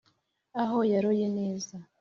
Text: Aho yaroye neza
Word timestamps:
Aho 0.61 0.77
yaroye 0.91 1.25
neza 1.37 1.75